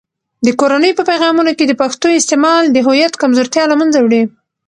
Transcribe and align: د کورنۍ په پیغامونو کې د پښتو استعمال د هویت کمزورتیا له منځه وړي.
د 0.45 0.47
کورنۍ 0.59 0.91
په 0.95 1.03
پیغامونو 1.09 1.51
کې 1.57 1.65
د 1.67 1.73
پښتو 1.81 2.07
استعمال 2.19 2.63
د 2.69 2.77
هویت 2.87 3.13
کمزورتیا 3.21 3.63
له 3.71 3.75
منځه 3.81 3.99
وړي. 4.01 4.23